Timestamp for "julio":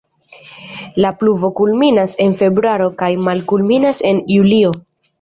4.37-4.79